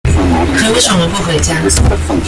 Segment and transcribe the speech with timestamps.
[0.59, 1.61] 你為什麼不回家？